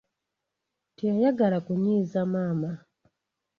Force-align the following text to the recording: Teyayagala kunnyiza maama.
Teyayagala 0.95 1.57
kunnyiza 1.65 2.19
maama. 2.33 2.71